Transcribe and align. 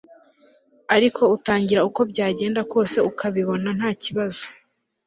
ariko 0.95 1.21
utangira 1.35 1.85
uko 1.89 2.01
byagenda 2.11 2.61
kose 2.71 2.97
ukabibona 3.09 3.69
ntakibazo 3.77 4.45